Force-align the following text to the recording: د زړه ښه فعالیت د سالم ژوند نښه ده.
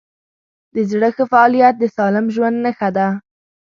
د 0.73 0.75
زړه 0.91 1.09
ښه 1.15 1.23
فعالیت 1.31 1.75
د 1.79 1.83
سالم 1.97 2.25
ژوند 2.35 2.57
نښه 2.65 2.89
ده. 2.97 3.07